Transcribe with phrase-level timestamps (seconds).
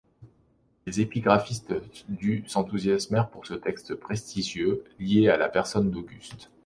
[0.87, 1.75] Les épigraphistes
[2.09, 6.49] du s'enthousiasmèrent pour ce texte prestigieux lié à la personne d'Auguste.